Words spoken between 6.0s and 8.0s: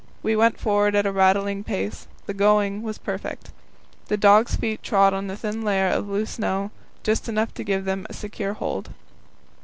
loose snow, just enough to give